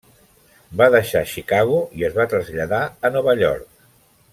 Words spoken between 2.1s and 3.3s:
es va traslladar a